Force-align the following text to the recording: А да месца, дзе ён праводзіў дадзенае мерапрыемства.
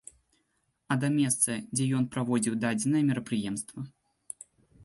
А 0.95 0.97
да 1.03 1.09
месца, 1.17 1.51
дзе 1.75 1.85
ён 1.97 2.09
праводзіў 2.15 2.57
дадзенае 2.65 3.03
мерапрыемства. 3.11 3.79